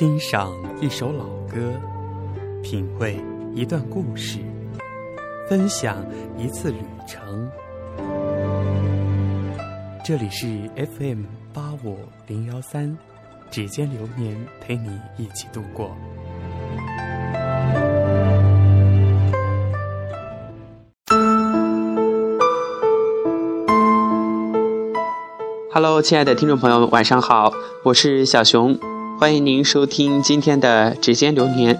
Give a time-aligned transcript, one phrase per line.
[0.00, 1.60] 欣赏一首老歌，
[2.62, 3.22] 品味
[3.54, 4.38] 一段故事，
[5.46, 5.94] 分享
[6.38, 7.46] 一次旅程。
[10.02, 10.46] 这里是
[10.96, 12.96] FM 八五零幺三，
[13.50, 15.94] 指尖流年陪你一起度过。
[25.70, 27.52] Hello，亲爱的听众朋友们，晚上好，
[27.84, 28.78] 我是小熊，
[29.20, 31.78] 欢迎您收听今天的指尖流年。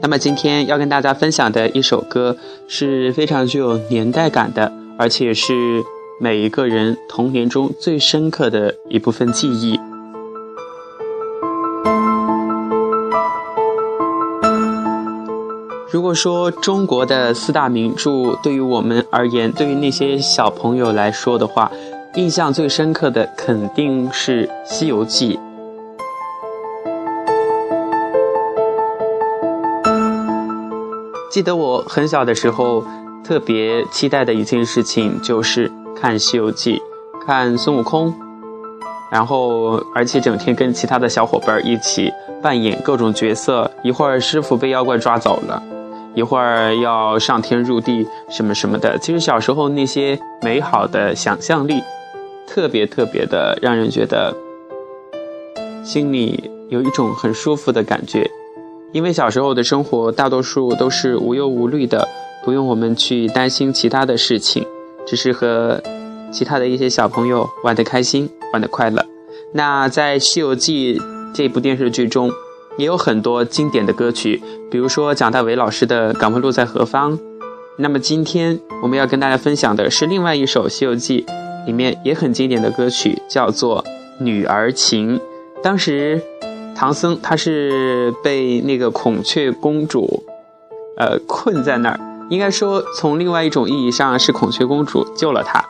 [0.00, 2.34] 那么今天要跟大家分享的一首歌
[2.68, 5.84] 是非常具有年代感的，而且是
[6.18, 9.78] 每一个人童年中最深刻的一部分记忆。
[15.90, 21.70] 如果说中国的四大名著对于我们而言，对于那些小朋友来说的话，
[22.14, 25.36] 印象最深刻的肯定是《西游记》。
[31.30, 32.84] 记得我很小的时候，
[33.22, 36.82] 特别期待的一件事情就是看《西游记》，
[37.24, 38.12] 看孙悟空，
[39.12, 45.62] 然后而且整天跟其他的小伙伴一起扮演各种角色，一会儿师傅被妖怪抓走了，
[46.16, 48.98] 一会儿要上天入地什么什么的。
[48.98, 51.80] 其实小时候那些美好的想象力。
[52.48, 54.34] 特别特别的让人觉得
[55.84, 58.28] 心里有一种很舒服的感觉，
[58.92, 62.08] 因为小时候的生活大多数都是无忧无虑的，
[62.44, 64.66] 不用我们去担心其他的事情，
[65.06, 65.82] 只是和
[66.32, 69.04] 其他的一些小朋友玩得开心，玩得快乐。
[69.52, 70.98] 那在《西游记》
[71.34, 72.30] 这部电视剧中，
[72.76, 77.18] 也有很多经典的歌曲，比如说蒋大为老师的《敢问路在何方》。
[77.76, 81.24] 那么今天我们要跟大家分享的是另外一首《西游记》。
[81.66, 83.84] 里面也很经典的歌曲叫做
[84.24, 85.18] 《女儿情》，
[85.62, 86.20] 当时
[86.80, 90.24] 唐僧他是被那个孔雀公主，
[90.96, 92.00] 呃困在那儿，
[92.30, 95.62] 应该说从另外一种意义上是孔雀公主救了他。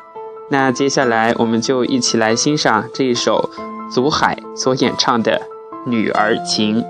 [0.51, 3.51] 那接下来我们就一起来欣赏这一首
[3.91, 5.43] 祖海所演唱的
[5.91, 6.81] 《女儿情》。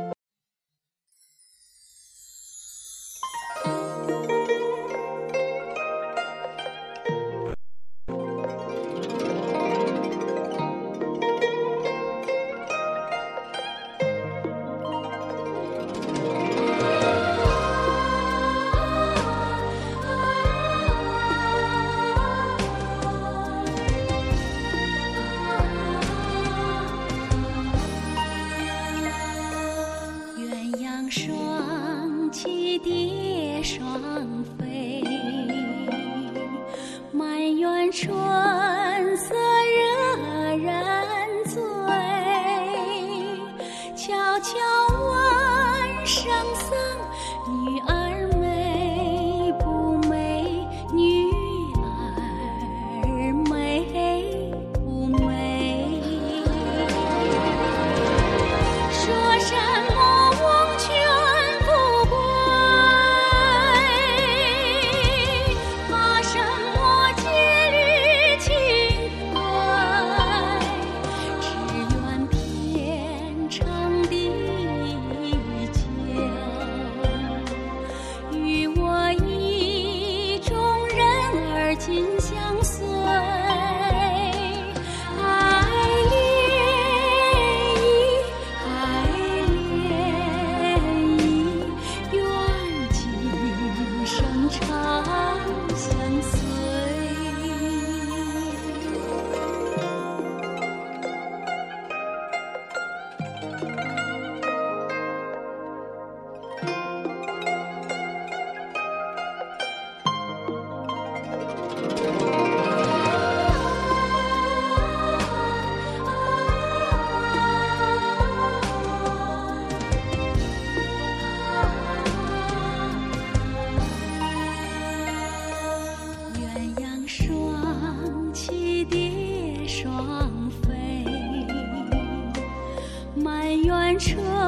[134.00, 134.39] 车。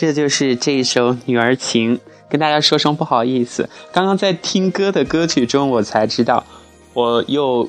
[0.00, 1.98] 这就是这一首《女儿情》，
[2.30, 3.68] 跟大家说声不好意思。
[3.92, 6.42] 刚刚在听歌的歌曲中，我才知道
[6.94, 7.68] 我又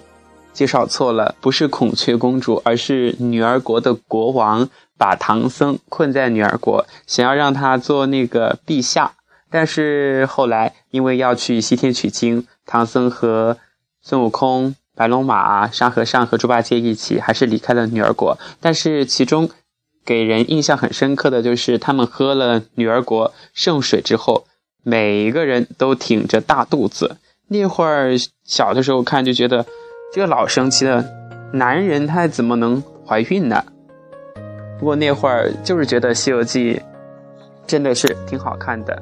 [0.54, 9.12] 介绍错了，不是孔雀公主，而是女儿国的国王把唐僧困在女儿国，想要让他做那个陛下。
[9.50, 13.57] 但是后来因为要去西天取经，唐僧和
[14.01, 18.38] 孙悟空、白龙马、沙和尚和猪八戒一起，还是离开了女儿国。
[18.62, 19.50] 但是其中。
[20.06, 24.45] 给人印象很深刻的就是，他们喝了女儿国圣水之后，
[24.83, 27.18] 每一个人都挺着大肚子。
[27.48, 29.65] 那会儿小的时候看就觉得，
[30.13, 31.06] 这个老生气了，
[31.53, 33.63] 男人他怎么能怀孕呢？
[34.80, 36.74] 不过那会儿就是觉得《西游记》
[37.68, 39.00] 真的是挺好看的，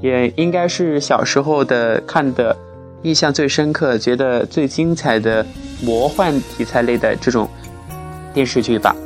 [0.00, 2.56] 也应该是小时候的看的
[3.02, 5.46] 印象最深刻、觉得最精彩的
[5.80, 7.48] 魔幻题材类的这种
[8.34, 8.96] 电视剧吧。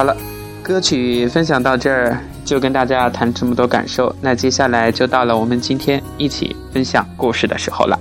[0.00, 0.16] 好了，
[0.62, 4.16] 歌曲分享到这儿，就跟大家谈这么多感受。
[4.22, 8.00] 那接下来就到了我们今天一起分享故事的时候了。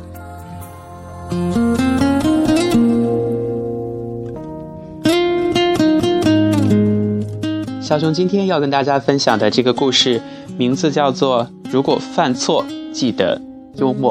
[7.81, 10.21] 小熊今天要跟大家分享的这个故事，
[10.57, 12.63] 名字叫做《如果犯错，
[12.93, 13.41] 记得
[13.75, 14.09] 幽默》。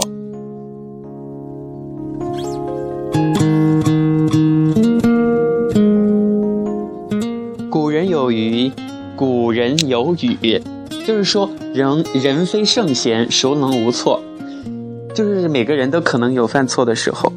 [8.38, 8.72] 有语，
[9.16, 10.62] 古人有语，
[11.04, 14.22] 就是说人人非圣贤，孰能无错？
[15.12, 17.32] 就是每个人都可能有犯错的时候。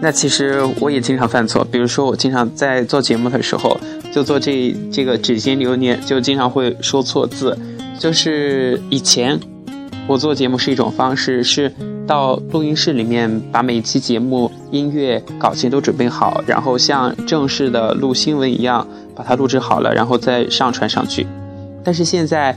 [0.00, 3.76] 那其实我也经常犯错，比如说我经常在做节目的时候，
[4.12, 7.58] 就做这这个指尖流年，就经常会说错字。
[7.98, 9.38] 就是以前
[10.06, 11.72] 我做节目是一种方式，是
[12.06, 18.86] 到录音室里面把每一期节目音乐稿件都准备好，然后像正式的录新闻一样。
[19.14, 21.26] 把它录制好了，然后再上传上去。
[21.82, 22.54] 但是现在，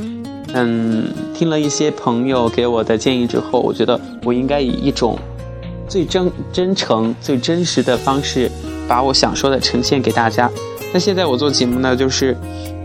[0.53, 5.17] 嗯，听了一些朋友给我的建议之后，我觉得我应该以一种
[5.87, 8.49] 最真、真诚、最真实的方式，
[8.87, 10.49] 把我想说的呈现给大家。
[10.93, 12.35] 那现在我做节目呢，就是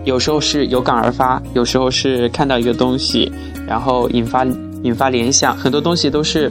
[0.05, 3.31] 有时候是有感而发，有时候是看到一个东西，
[3.67, 4.45] 然后引发
[4.83, 6.51] 引发联想，很多东西都是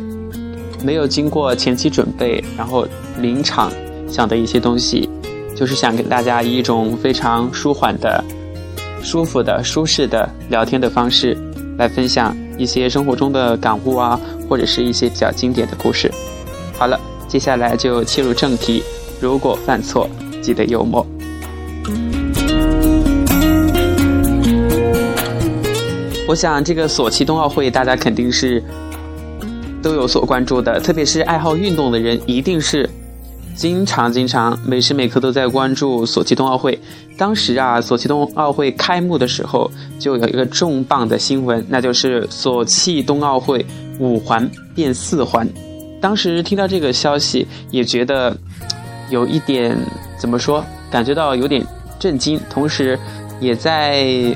[0.82, 2.88] 没有经过前期准备，然后
[3.20, 3.70] 临场
[4.08, 5.10] 想的一些东西。
[5.56, 8.24] 就是想给大家以一种非常舒缓的、
[9.04, 11.38] 舒服的、舒适的聊天的方式，
[11.78, 16.12] 来分享一些生活中的感悟啊，或者是一些比较经典的故事。
[16.78, 18.84] 好了，接下来就切入正题。
[19.20, 20.10] 如果犯错，
[20.42, 21.06] 记得幽默。
[26.28, 28.64] 我想这个索契冬奥会，大家肯定是
[29.84, 32.90] 都有所关注的，特别是爱好运动的人，一定是。
[33.56, 36.80] 经常经常每时每刻都在关注索契冬奥会。
[37.18, 43.64] 当时啊，索契冬奥会开幕的时候，就有一个重磅的新闻，那就是索契冬奥会
[44.00, 45.48] 五环变四环。
[46.00, 48.36] 当时听到这个消息，也觉得
[49.12, 49.78] 有一点
[50.18, 51.64] 怎么说，感觉到有点
[52.00, 52.98] 震惊，同时
[53.40, 54.36] 也在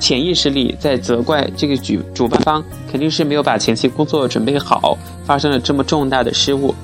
[0.00, 6.74] 潜意识里在责怪这个举主办方肯定是没有把前期工作准备好，发生了这么重大的失误。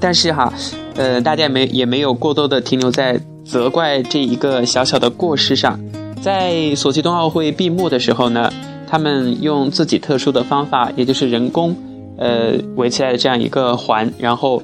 [0.00, 0.50] 但是哈，
[0.96, 5.78] 呃，大家没也没有过多的停留在责怪这一个小小的过失上。
[6.22, 8.50] 在索契冬奥会闭幕的时候呢，
[8.88, 11.76] 他们用自己特殊的方法，也就是人工，
[12.16, 14.62] 呃，围起来的这样一个环，然后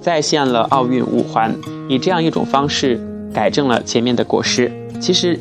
[0.00, 1.54] 再现了奥运五环，
[1.88, 2.98] 以这样一种方式
[3.32, 4.72] 改正了前面的过失。
[5.00, 5.38] 其实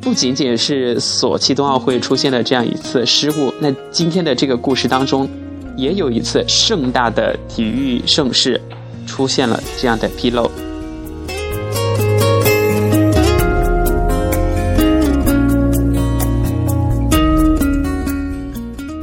[0.00, 5.28] 不仅仅是索契冬奥会出现了这样一次失误，那今天的这个故事当中。
[5.76, 8.60] 也有一次盛大的体育盛事
[9.06, 10.50] 出现了这样的纰漏。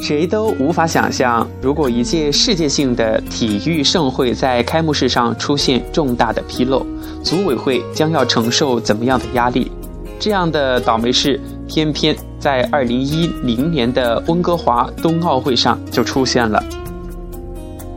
[0.02, 6.86] 谁都无法想象如果一届世界性的体育盛会在开幕式上出现重大的纰漏
[7.24, 9.72] 组委会将要承受怎么样的压力？
[10.20, 16.62] 这样的倒霉事偏偏在2010年的温哥华冬奥会上就出现了。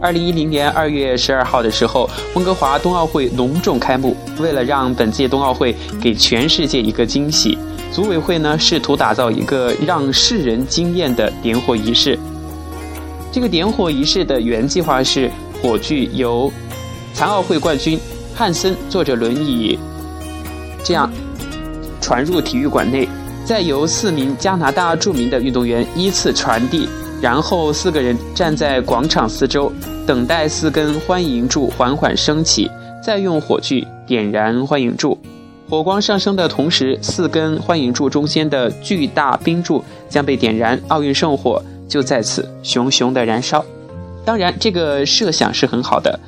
[0.03, 4.15] 2010年2月12号的时候，温哥华冬奥会隆重开幕。
[4.39, 7.57] 为了让本届冬奥会给全世界一个惊喜。
[7.91, 12.19] 组委会呢试图打造一个让世人惊艳的点火仪式。
[13.33, 15.31] 这个点火仪式的原计划是，
[15.63, 16.53] 火炬由
[17.15, 17.99] 残奥会冠军
[18.35, 19.79] 汉森坐着轮椅
[20.83, 21.11] 这样
[22.01, 23.09] 传入体育馆内，
[23.45, 26.89] 再由四名加拿大著名的运动员依次传递，
[27.21, 29.71] 然后四个人站在广场四周，
[30.07, 32.71] 等待四根欢迎柱缓缓升起，
[33.05, 35.19] 再用火炬点燃欢迎柱。
[35.69, 43.63] 火光上升的同时，四根欢迎柱中间的巨大冰柱将被点燃，奥运圣火就在此熊熊的燃烧。
[44.25, 46.19] 当然，这个设想是很好的，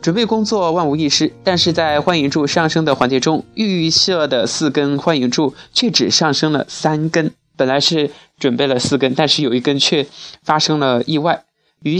[0.00, 1.32] 准备工作万无一失。
[1.44, 7.32] 但是在欢迎柱上升的环节中，预设的四根欢迎柱却只上升了三根。
[7.56, 10.06] 本来是准备了四根，但是有一根却
[10.42, 11.44] 发生了意外。
[11.82, 11.98] 于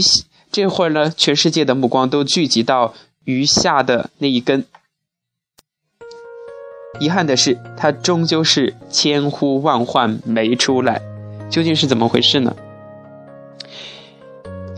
[0.51, 4.65] 这会儿呢，全世界的目光都聚集到余下的那一根。
[6.99, 11.01] 遗憾的是，它终究是千呼万唤没出来，
[11.49, 12.55] 究竟是怎么回事呢？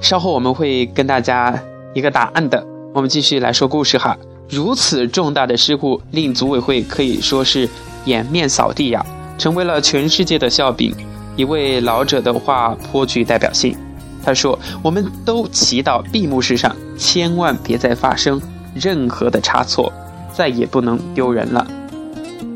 [0.02, 1.64] 稍后我们会跟大家
[1.94, 2.73] 一个答案的。
[2.94, 4.16] 我们继续来说故事哈。
[4.48, 7.68] 如此重大的失误，令组委会可以说是
[8.06, 9.04] 颜面扫地呀，
[9.36, 10.94] 成为了全世界的笑柄。
[11.36, 13.76] 一位老者的话颇具代表性，
[14.24, 18.40] 他说：“我们都祈祷闭幕式上千万别再发生
[18.76, 19.92] 任何的差错，
[20.32, 21.66] 再也不能丢人了。”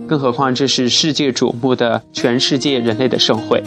[0.08, 3.64] 更何况这是世界瞩目的全世界人类的盛会。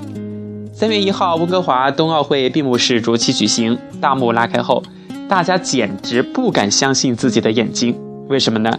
[0.72, 4.84] 三月一号，温哥华冬奥会闭幕式如期举行，大幕拉开后，
[5.30, 7.96] 大家简直不敢相信自己的眼睛。
[8.28, 8.76] 为什么呢？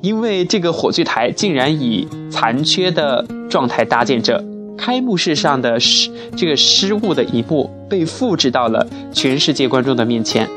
[0.00, 4.42] 因为这个火炬台竟然以残缺的状态搭建着，
[4.78, 10.48] 开幕式上的失这个失误的一幕被复制到了全世界观众的面前。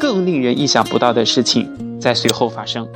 [0.00, 1.68] 更令人意想不到的事情
[2.00, 2.88] 在随后发生。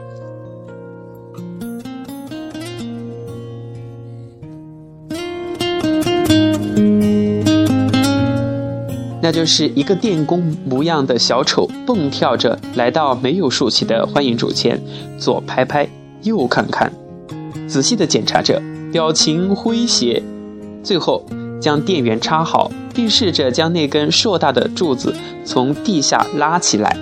[9.22, 14.82] 那就是一个电工模样的小丑蹦跳着来到没有竖起的欢迎柱前，
[15.16, 15.88] 左拍拍，
[16.22, 16.92] 右看看，
[17.68, 18.60] 仔细的检查着，
[18.92, 20.20] 表情诙谐，
[20.82, 21.24] 最后
[21.60, 25.14] 将电源插好，并试着将那根硕大的柱子
[25.44, 26.96] 从地下拉起来。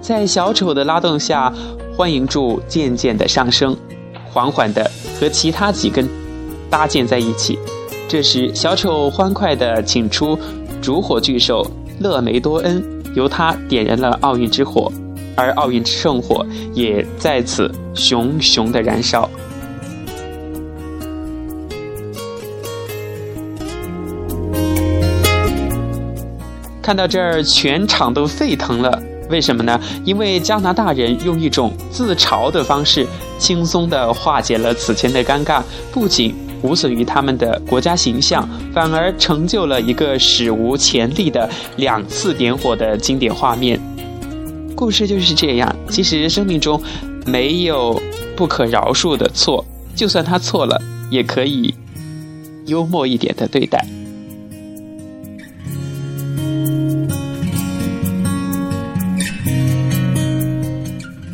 [0.00, 1.52] 在小丑的拉动下，
[1.96, 3.76] 欢迎柱渐渐的上升，
[4.32, 4.88] 缓缓的
[5.18, 6.08] 和其他几根
[6.70, 7.58] 搭建在一起。
[8.06, 10.38] 这时，小丑欢快地请出
[10.84, 11.66] 烛火炬手
[11.98, 14.92] 勒梅多恩，由他点燃了奥运之火，
[15.34, 19.26] 而奥运圣火也在此熊熊的燃烧。
[26.82, 29.02] 看到这儿，全场都沸腾了。
[29.30, 29.80] 为什么呢？
[30.04, 33.06] 因为加拿大人用一种自嘲的方式，
[33.38, 36.34] 轻松地化解了此前的尴尬，不仅。
[36.64, 43.78] 无损于他们的国家形象，反而成就了一个史无前例的两次点火的经典画面。
[44.74, 45.76] 故事就是这样。
[45.90, 46.82] 其实生命中
[47.26, 48.00] 没有
[48.34, 49.62] 不可饶恕的错，
[49.94, 50.80] 就算他错了，
[51.10, 51.74] 也可以
[52.64, 53.86] 幽默一点的对待。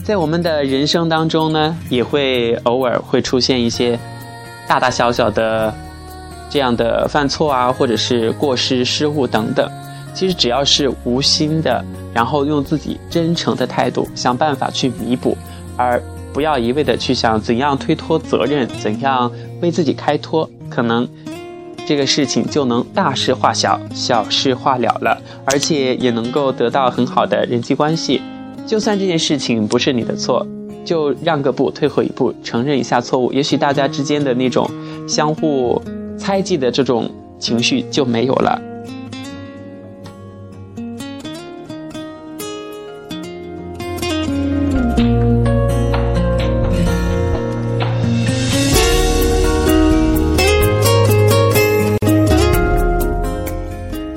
[0.03, 3.97] 在我们的人生当中呢，也会偶尔会出现一些。
[4.71, 5.75] 大大小小的
[6.49, 9.69] 这样的犯错啊，或者是过失、失误等等，
[10.15, 11.85] 其实只要是无心的，
[12.15, 15.37] 然后用自己真诚的态度想办法去弥补，
[15.77, 16.01] 而
[16.33, 19.29] 不要一味的去想怎样推脱责任，怎样
[19.61, 21.09] 为自己开脱，可能
[21.85, 28.23] 这个事情就能大事化小，小事化了了，而且也能够得到很好的人际关系。
[28.69, 30.47] 就算这件事情不是你的错。
[30.85, 34.69] 就让个步，退后一步，承认一下错误，也许大家之间的那种
[35.07, 35.81] 相互
[36.19, 38.61] 猜忌的这种情绪就没有了。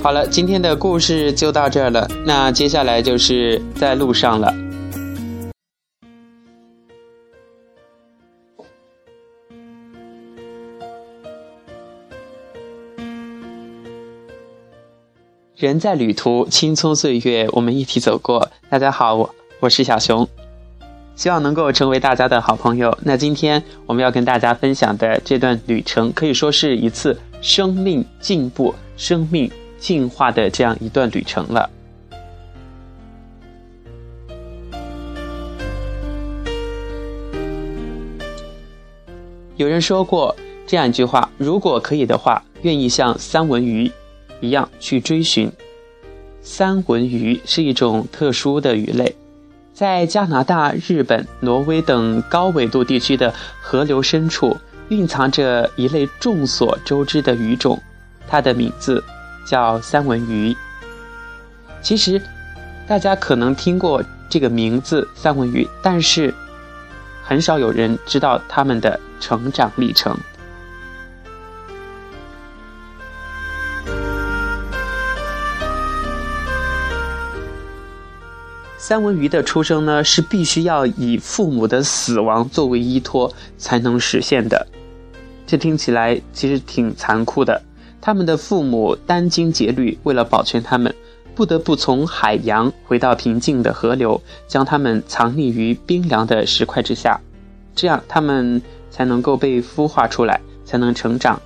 [0.02, 4.54] 好了，今天的故事就到这儿了，那接下来就是在路上了。
[15.64, 18.50] 人在旅途，青葱岁月，我们一起走过。
[18.70, 20.28] 大家好，我我是小熊，
[21.16, 22.98] 希望能够成为大家的好朋友。
[23.04, 31.70] 那今天我们要跟大家分享的这段旅程，可以说是一次生命进步、生命进化的这样一段旅程了。
[39.56, 40.36] 有人说过
[40.68, 43.90] 这样一句话：如果可以的话，愿意像三文鱼
[44.44, 45.50] 一样去追寻。
[46.42, 49.16] 三文鱼是一种特殊的鱼类，
[49.74, 54.58] 在加拿大、日本、挪威等高纬度地区的河流深处，
[54.90, 57.82] 蕴藏着一类众所周知的鱼种，
[58.28, 59.02] 它的名字
[59.48, 60.54] 叫三文鱼。
[61.82, 62.22] 其实，
[62.86, 66.34] 大家可能听过这个名字“三文鱼”，但是
[67.24, 70.18] 很少有人知道它们的成长历程。
[78.86, 84.68] 三文鱼的出生呢，是必须要以父母的死亡作为依托才能实现的。
[85.48, 87.62] 这听起来其实挺残酷的。
[88.02, 90.94] 他们的父母殚精竭虑，为了保全他们，
[91.34, 97.18] 不得不从海洋回到平静的河流，将他们藏匿于冰凉的石块之下，
[97.74, 98.62] 这样他们
[98.92, 101.42] 才能够被孵化出来，才能成长。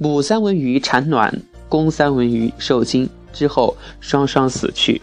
[0.00, 5.02] 母三文鱼产卵，公三文鱼受精之后双双死去。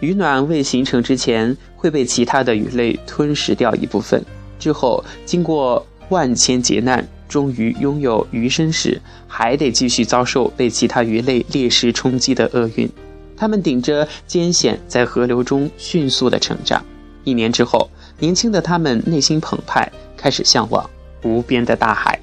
[0.00, 4.20] 鱼卵未形成之前会被其他的鱼类吞食掉一部分，
[4.58, 12.90] 之后经过万千劫难，终于拥有鱼身时，还得继续遭受被其他鱼类猎食冲击的厄运。
[13.36, 16.84] 它们顶着艰险，在河流中迅速的成长。
[17.22, 17.88] 一年之后，
[18.18, 20.90] 年轻的它们内心澎湃，开始向往
[21.22, 22.18] 无边的大海。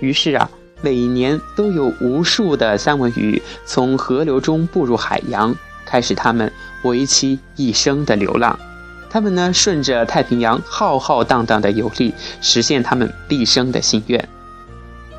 [0.00, 0.50] 于是啊，
[0.82, 8.58] 每年都有无数的三文鱼从河流中步入海洋，开始他们为期一生的流浪。
[9.08, 14.28] 他们呢，顺着太平洋浩浩荡荡的游历，实现他们毕生的心愿。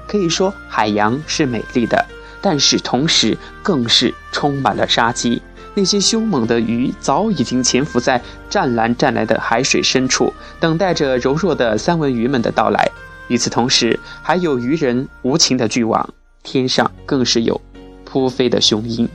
[0.08, 2.06] 可以说，海洋是美丽的，
[2.42, 5.42] 但是同时更是充满了杀机。
[5.74, 12.90] 那些凶猛的鱼早已经潜伏在湛蓝湛蓝的海水深处，等待着柔弱的三文鱼们的到来。
[13.32, 16.14] 与此同时，还有渔人无情的巨网，
[16.44, 17.62] 天上更是有
[18.04, 19.08] 扑飞的雄鹰。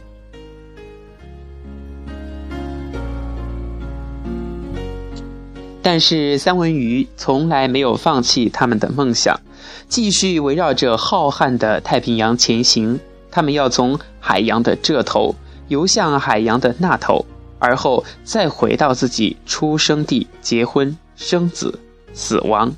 [5.83, 9.39] 但是三文鱼从来没有放弃他们的梦想，
[9.87, 12.99] 继续围绕着浩瀚的太平洋前行。
[13.31, 15.35] 他们要从海洋的这头
[15.69, 17.27] 游向海洋的那头，
[17.59, 21.79] 而后再回到自己出生地，结婚、生子、
[22.15, 22.75] 死亡。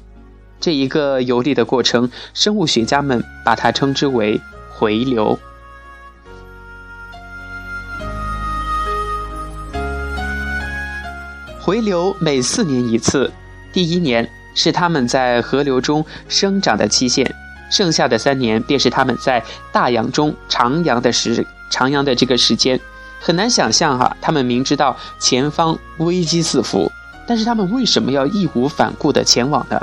[0.60, 4.40] 这一个游历的过程，生物学家们把它称之为
[4.70, 5.38] 回流。
[11.60, 13.30] 回流每四年一次，
[13.72, 17.30] 第一年是它们在河流中生长的期限，
[17.70, 22.80] 剩下的三年便是它们在大洋中徜徉的时徜徉的这个时间。
[23.20, 26.90] 很难想象哈，他们明知道前方危机四伏，
[27.26, 29.78] 但是他们为什么要义无反顾地前往呢？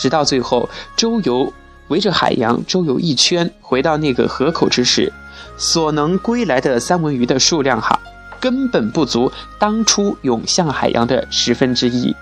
[0.00, 1.52] 直到最后周游，
[1.88, 5.12] 围着海洋周游一圈，回到那个河口之时，
[5.58, 8.00] 所能归来的三文鱼的数量哈，
[8.40, 12.16] 根本不足当初涌向海洋的十分之一。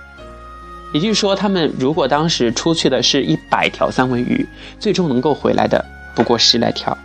[0.93, 4.45] 也就是说，他们如果当时出去的是一百条三文鱼，
[4.81, 5.85] 最终能够回来的
[6.17, 6.99] 不过十来条。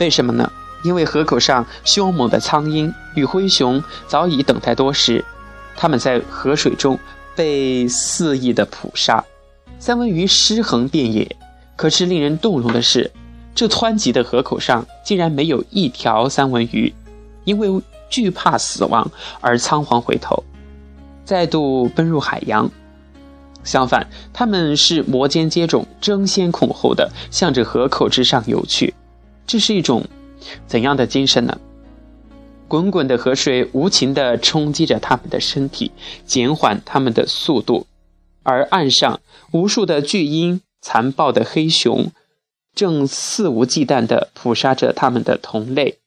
[0.00, 0.50] 为什么呢？
[0.86, 5.24] 因为河口上凶猛的苍鹰与灰熊早已等待多时，
[5.74, 6.96] 它们在河水中
[7.34, 9.24] 被肆意的捕杀，
[9.80, 11.36] 三文鱼尸横遍野。
[11.74, 13.10] 可是令人动容的是，
[13.52, 16.94] 这湍急的河口上竟然没有一条三文鱼，
[17.44, 17.68] 因为
[18.08, 20.44] 惧怕死亡而仓皇回头，
[21.24, 22.70] 再度奔入海洋。
[23.64, 28.94] 相反，他们是摩肩接踵、争先恐后的向着河口之上游去，
[29.48, 30.06] 这是一种。
[30.66, 31.58] 怎样的精神呢？
[32.68, 35.92] 滚滚的河水无情地冲击着他们的身体，
[36.24, 37.86] 减缓他们的速度。
[38.42, 39.20] 而岸上
[39.52, 42.10] 无数的巨鹰、残暴的黑熊，
[42.74, 45.98] 正肆无忌惮地捕杀着他们的同类。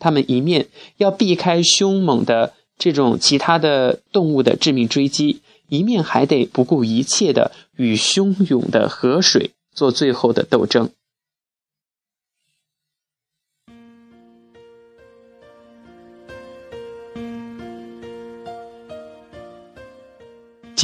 [0.00, 10.90] 他们一面要避开凶猛的这种其他的动物的致命追击，一面还得不顾一切地与汹涌的河水做最后的斗争。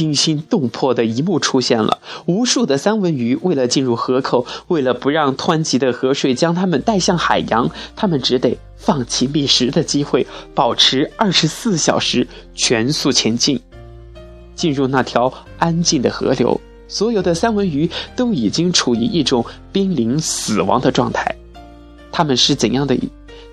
[0.01, 13.61] 惊心动魄的一幕出现了：无数的三文鱼为了进入河口，为了不让湍急的河水将它们带向海洋，它们只得放弃觅食的机会，保持二十四小时全速前进，
[14.55, 16.59] 进入那条安静的河流。
[16.87, 21.35] 所有的三文鱼都已经处于一种濒临死亡的状态，
[22.11, 22.97] 它们是怎样的？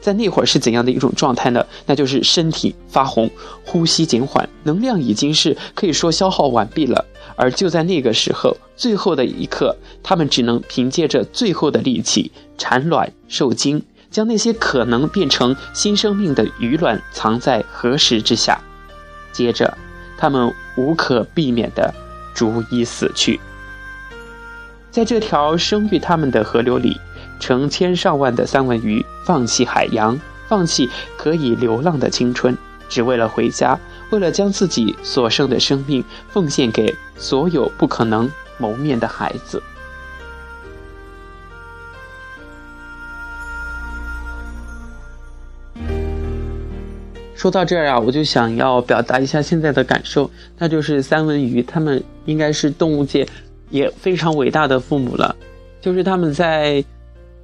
[0.00, 1.64] 在那会儿是怎样的一种状态呢？
[1.86, 3.30] 那就是身体发红，
[3.64, 7.04] 呼吸减缓，能量已经是可以说消耗完毕了。
[7.36, 18.60] 而就在那个时候，最后的一刻，他们只能凭借着最后的力气产卵受精，将那些可能变成新生命的鱼卵藏在河石之下。
[19.32, 19.76] 接着，
[20.16, 21.92] 他们无可避免地
[22.34, 23.38] 逐一死去。
[24.90, 26.96] 在这条生育他们的河流里。
[27.38, 32.56] 成千上万的三文鱼放弃海洋，放弃可以流浪的青春，
[32.88, 33.78] 只为了回家，
[34.10, 39.62] 为了将自己所剩的生命奉献给所有不可能谋面的孩子。
[47.34, 53.24] 说到这儿啊，我就想要表达一下现在的感受，那就是三文鱼，他们应该是动物界
[53.70, 55.36] 也非常伟大的父母了，
[55.80, 56.84] 就是他们在。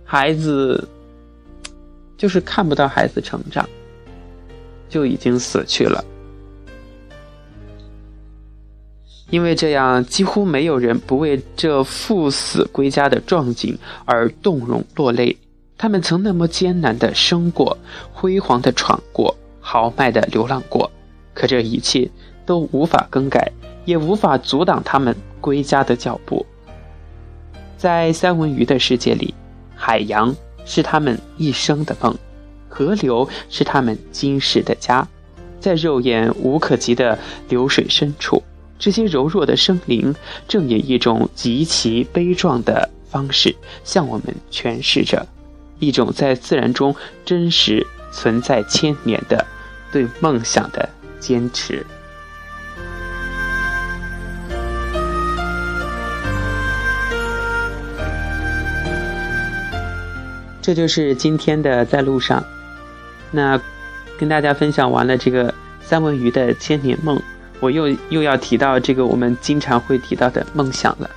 [0.04, 0.88] 孩子
[2.16, 3.68] 就是看不到孩子成长，
[4.88, 6.04] 就已经死去了。
[9.30, 15.36] 因为这样，几乎没有人不为这赴死归家的壮景而动容落泪。
[15.76, 17.76] 他们曾那么艰难的生过，
[18.12, 20.88] 辉煌的闯过，豪迈的流浪过，
[21.32, 22.08] 可这一切
[22.46, 23.50] 都无法更改，
[23.84, 26.46] 也无法阻挡他们归家的脚步。
[27.76, 29.34] 在三文鱼的世界里。
[29.86, 32.16] 海洋是他们一生的梦，
[32.70, 35.06] 河流是他们今世的家，
[35.60, 37.18] 在肉眼无可及的
[37.50, 38.42] 流水深处，
[38.78, 40.14] 这些柔弱的生灵
[40.48, 45.26] 正以一种极其悲壮的方式向我们诠释着
[45.80, 49.44] 一种在自然中真实存在千年的
[49.92, 50.88] 对梦想的
[51.20, 51.84] 坚持。
[60.64, 62.42] 这就是今天的在路上，
[63.31, 63.61] 那
[64.18, 67.20] 跟大家分享完了这个三文鱼的千年梦，
[67.61, 71.11] 我又又要提到这个我们经常会提到的梦想了。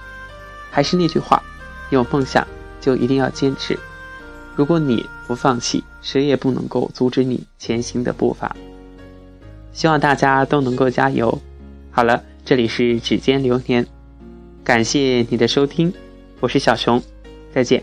[0.70, 1.42] 还是那句话，
[1.92, 2.46] 有梦想
[2.82, 3.80] 就一定要坚持。
[4.54, 8.54] 如果你不放弃，谁也不能够阻止你前行的步伐。
[9.72, 11.42] 希望大家都能够加油。
[11.90, 13.88] 好了，这里是指尖流年，
[14.66, 15.94] 感谢你的收听，
[16.42, 17.02] 我是小熊，
[17.54, 17.82] 再见。